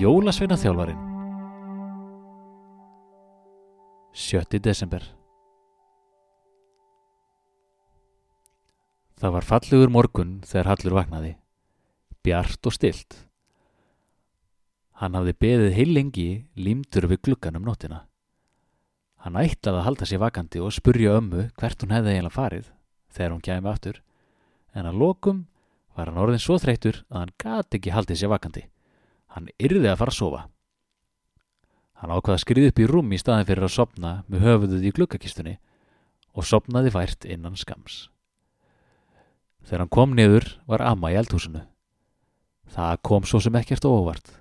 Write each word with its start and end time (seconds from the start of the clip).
Jólasveina 0.00 0.56
þjálfarin 0.56 1.00
7. 4.16 4.56
desember 4.64 5.02
Það 9.20 9.34
var 9.34 9.48
fallegur 9.50 9.92
morgun 9.92 10.30
þegar 10.48 10.70
Hallur 10.70 10.96
vaknaði, 10.96 11.34
bjart 12.24 12.70
og 12.70 12.76
stilt. 12.78 13.18
Hann 15.04 15.20
hafði 15.20 15.36
beðið 15.44 15.76
heil 15.76 15.88
lengi 15.98 16.26
límdur 16.56 17.10
við 17.12 17.20
gluggan 17.28 17.60
um 17.60 17.68
nóttina. 17.68 18.06
Hann 19.20 19.36
ætlaði 19.36 19.82
að 19.82 19.88
halda 19.90 20.08
sér 20.08 20.24
vakandi 20.24 20.64
og 20.64 20.72
spurja 20.80 21.18
ömmu 21.20 21.50
hvert 21.60 21.84
hún 21.84 21.92
hefði 21.98 22.16
eiginlega 22.16 22.38
farið 22.40 22.72
þegar 23.12 23.36
hún 23.36 23.46
kæmi 23.52 23.74
aftur, 23.76 24.00
en 24.72 24.88
að 24.88 25.00
lokum 25.04 25.48
var 25.92 26.08
hann 26.08 26.24
orðin 26.24 26.40
svo 26.40 26.56
þreytur 26.56 27.04
að 27.10 27.26
hann 27.26 27.38
gati 27.44 27.82
ekki 27.82 27.98
haldið 27.98 28.24
sér 28.24 28.38
vakandi. 28.38 28.70
Hann 29.34 29.50
yrði 29.62 29.90
að 29.90 30.00
fara 30.00 30.14
að 30.14 30.18
sofa. 30.18 30.40
Hann 32.00 32.14
ákvaði 32.14 32.36
að 32.38 32.44
skriði 32.44 32.70
upp 32.72 32.80
í 32.80 32.86
rúm 32.88 33.12
í 33.12 33.18
staðin 33.20 33.46
fyrir 33.48 33.66
að 33.66 33.74
sopna 33.74 34.12
með 34.26 34.46
höfuðuð 34.46 34.86
í 34.88 34.92
gluggakistunni 34.96 35.58
og 36.32 36.46
sopnaði 36.48 36.92
vært 36.94 37.26
innan 37.28 37.58
skams. 37.60 38.08
Þegar 39.66 39.84
hann 39.84 39.92
kom 39.92 40.14
niður 40.16 40.46
var 40.70 40.82
amma 40.82 41.12
í 41.12 41.18
eldhúsinu. 41.20 41.66
Það 42.70 43.02
kom 43.06 43.26
svo 43.28 43.40
sem 43.44 43.58
ekkert 43.60 43.84
óvart. 43.84 44.32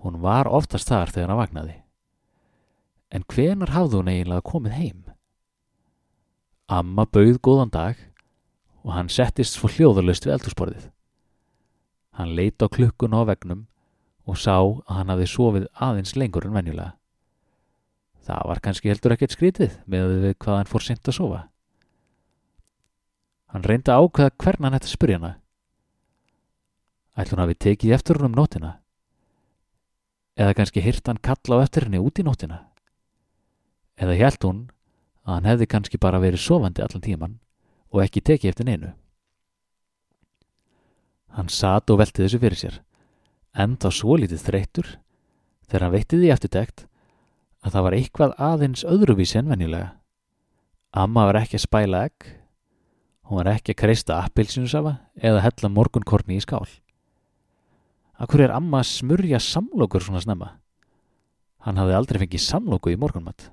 Hún 0.00 0.22
var 0.24 0.48
oftast 0.48 0.88
þar 0.88 1.12
þegar 1.12 1.32
hann 1.32 1.42
vaknaði. 1.42 1.76
En 3.14 3.26
hvenar 3.30 3.74
hafði 3.74 4.00
hún 4.00 4.10
eiginlega 4.10 4.48
komið 4.48 4.78
heim? 4.78 5.04
Amma 6.72 7.04
bauð 7.04 7.38
góðan 7.44 7.70
dag 7.74 8.00
og 8.82 8.94
hann 8.96 9.12
settist 9.12 9.58
svo 9.58 9.68
hljóðurlust 9.68 10.24
við 10.26 10.38
eldhúsborðið. 10.38 10.88
Hann 12.16 12.34
leita 12.34 12.66
á 12.66 12.72
klukkun 12.72 13.16
á 13.16 13.20
vegnum 13.28 13.66
og 14.24 14.38
sá 14.40 14.56
að 14.56 14.92
hann 14.96 15.12
hafði 15.12 15.30
sofið 15.30 15.66
aðeins 15.86 16.14
lengur 16.16 16.46
en 16.48 16.56
venjulega. 16.56 16.94
Það 18.24 18.46
var 18.48 18.60
kannski 18.64 18.88
heldur 18.88 19.12
ekkert 19.14 19.34
skrítið 19.36 19.74
með 19.90 20.14
við 20.22 20.36
hvað 20.40 20.60
hann 20.60 20.70
fór 20.70 20.84
sent 20.84 21.10
að 21.10 21.18
sofa. 21.18 21.40
Hann 23.52 23.66
reyndi 23.68 23.92
að 23.92 24.06
ákveða 24.06 24.36
hvern 24.40 24.66
hann 24.66 24.76
ætti 24.78 24.88
að 24.88 24.94
spyrja 24.96 25.18
hana. 25.20 25.32
Ætl 27.14 27.34
hún 27.34 27.42
hafi 27.44 27.58
tekið 27.66 27.94
eftir 27.94 28.18
hún 28.18 28.30
um 28.30 28.38
nótina? 28.38 28.72
Eða 30.34 30.56
kannski 30.58 30.82
hirt 30.82 31.06
hann 31.06 31.20
kalla 31.22 31.60
á 31.60 31.64
eftir 31.66 31.86
henni 31.86 32.00
út 32.02 32.18
í 32.18 32.24
nótina? 32.26 32.64
Eða 34.00 34.16
held 34.18 34.48
hún 34.48 34.64
að 35.22 35.36
hann 35.36 35.50
hefði 35.52 35.68
kannski 35.70 36.00
bara 36.00 36.22
verið 36.22 36.42
sofandi 36.42 36.82
allan 36.82 37.04
tíman 37.04 37.36
og 37.92 38.02
ekki 38.02 38.24
tekið 38.24 38.50
eftir 38.50 38.66
neinu? 38.66 38.90
Hann 41.34 41.52
sat 41.52 41.90
og 41.90 42.00
velti 42.00 42.24
þessu 42.24 42.40
fyrir 42.42 42.58
sér, 42.58 42.80
enda 43.54 43.90
svo 43.94 44.18
lítið 44.18 44.42
þreytur 44.44 44.88
þegar 45.68 45.86
hann 45.86 45.94
veitti 45.94 46.20
því 46.20 46.32
eftirtekt 46.34 46.86
að 47.64 47.76
það 47.76 47.86
var 47.86 47.98
eitthvað 47.98 48.38
aðeins 48.50 48.86
öðruvísi 48.86 49.38
en 49.40 49.52
venjulega. 49.52 49.92
Amma 50.94 51.28
var 51.30 51.40
ekki 51.40 51.58
að 51.58 51.66
spæla 51.66 52.06
egg 52.08 52.34
Hún 53.24 53.40
var 53.40 53.54
ekki 53.54 53.72
að 53.72 53.80
kreista 53.80 54.18
appilsinusafa 54.20 54.98
eða 55.16 55.40
hella 55.46 55.70
morgunkorni 55.72 56.36
í 56.36 56.42
skál. 56.44 56.66
Akkur 58.20 58.44
er 58.44 58.52
amma 58.52 58.82
að 58.82 58.90
smurja 58.90 59.40
samlokur 59.40 60.04
svona 60.04 60.20
snemma? 60.22 60.50
Hann 61.64 61.80
hafði 61.80 61.96
aldrei 61.96 62.20
fengið 62.20 62.44
samloku 62.44 62.92
í 62.92 62.98
morgunmatt. 63.00 63.48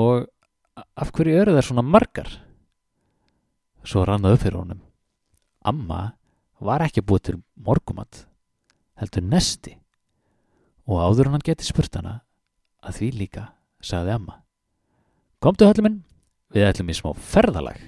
Og 0.00 0.24
af 0.74 1.12
hverju 1.12 1.36
eru 1.42 1.56
þær 1.56 1.68
svona 1.68 1.84
margar? 1.84 2.30
Svo 3.84 4.06
rannaði 4.08 4.38
upp 4.38 4.44
fyrir 4.46 4.58
honum. 4.62 4.80
Amma 5.60 6.16
var 6.64 6.86
ekki 6.86 7.04
búið 7.04 7.28
til 7.28 7.38
morgumatt, 7.68 8.24
heldur 9.00 9.24
nesti. 9.24 9.76
Og 10.86 11.02
áður 11.02 11.32
hann 11.34 11.44
geti 11.44 11.66
spurt 11.66 11.96
hana 11.98 12.20
að 12.86 13.00
því 13.00 13.10
líka, 13.20 13.48
sagði 13.82 14.16
amma. 14.16 14.40
Komdu 15.42 15.68
höllum 15.68 15.88
minn, 15.88 16.00
við 16.54 16.68
ætlum 16.70 16.92
í 16.92 16.96
smá 16.96 17.10
ferðalag. 17.18 17.80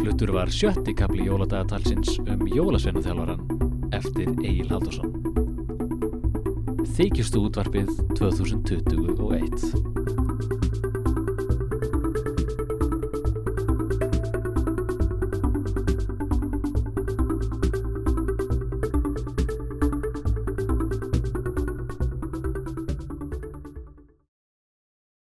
Fluttur 0.00 0.34
var 0.34 0.50
sjötti 0.52 0.94
kapli 0.98 1.28
jóladagatalsins 1.28 2.18
um 2.26 2.44
jólasveinaþjálfaran 2.50 3.94
eftir 3.96 4.32
Egil 4.42 4.68
Haldursson. 4.72 5.14
Þykjustu 7.00 7.46
útvarpið 7.46 7.94
2021 8.18 10.19